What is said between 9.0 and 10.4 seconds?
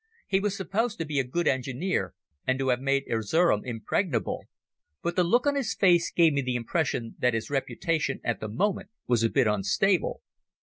was a bit unstable.